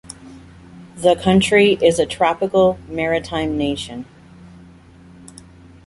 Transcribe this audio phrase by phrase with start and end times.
[0.95, 4.05] The country is a tropical, maritime nation.